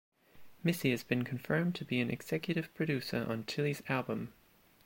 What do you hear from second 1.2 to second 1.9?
confirmed to